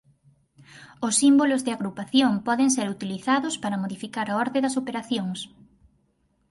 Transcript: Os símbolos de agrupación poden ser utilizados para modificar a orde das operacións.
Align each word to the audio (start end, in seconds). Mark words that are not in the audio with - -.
Os 1.07 1.13
símbolos 1.21 1.61
de 1.65 1.71
agrupación 1.77 2.31
poden 2.47 2.69
ser 2.75 2.87
utilizados 2.95 3.53
para 3.63 3.81
modificar 3.83 4.27
a 4.29 4.37
orde 4.45 4.59
das 4.65 4.77
operacións. 4.81 5.39